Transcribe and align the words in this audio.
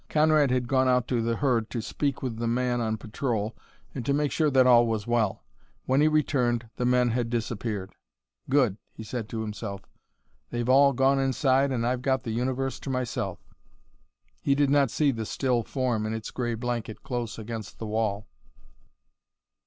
Conrad 0.09 0.49
had 0.49 0.67
gone 0.67 0.87
out 0.87 1.07
to 1.09 1.21
the 1.21 1.35
herd 1.35 1.69
to 1.69 1.79
speak 1.79 2.23
with 2.23 2.37
the 2.37 2.47
man 2.47 2.81
on 2.81 2.97
patrol 2.97 3.55
and 3.93 4.03
to 4.03 4.13
make 4.15 4.31
sure 4.31 4.49
that 4.49 4.65
all 4.65 4.87
was 4.87 5.05
well. 5.05 5.43
When 5.85 6.01
he 6.01 6.07
returned 6.07 6.67
the 6.77 6.85
men 6.87 7.09
had 7.11 7.29
disappeared. 7.29 7.93
"Good!" 8.49 8.77
he 8.91 9.03
said 9.03 9.29
to 9.29 9.41
himself. 9.41 9.83
"They've 10.49 10.67
all 10.67 10.93
gone 10.93 11.19
inside 11.19 11.71
and 11.71 11.85
I've 11.85 12.01
got 12.01 12.23
the 12.23 12.31
universe 12.31 12.79
to 12.79 12.89
myself." 12.89 13.45
He 14.41 14.55
did 14.55 14.71
not 14.71 14.89
see 14.89 15.11
the 15.11 15.23
still 15.23 15.61
form 15.61 16.07
in 16.07 16.15
its 16.15 16.31
gray 16.31 16.55
blanket 16.55 17.03
close 17.03 17.37
against 17.37 17.77
the 17.77 17.85
wall. 17.85 18.25